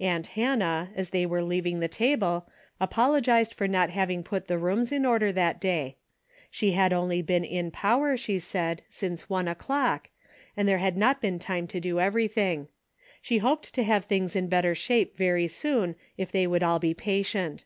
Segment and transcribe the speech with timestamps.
[0.00, 2.46] Aunt Hannah, as they were leaving the table,
[2.80, 5.98] apologized for not having put the rooms in order that day.
[6.50, 10.08] She had only been in power, she said, since one o'clock,
[10.56, 12.68] and there had not been time to do everything.
[13.20, 16.94] She hoped to have things in better shape very soon if they would all be
[16.94, 17.64] patient.